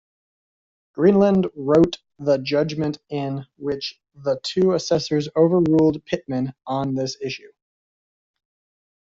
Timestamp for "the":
2.17-2.39, 4.15-4.39